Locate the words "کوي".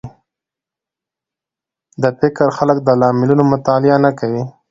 4.19-4.43